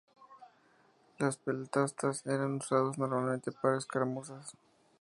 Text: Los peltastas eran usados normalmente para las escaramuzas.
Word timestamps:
Los 1.19 1.37
peltastas 1.37 2.25
eran 2.25 2.55
usados 2.55 2.97
normalmente 2.97 3.51
para 3.51 3.75
las 3.75 3.83
escaramuzas. 3.83 4.57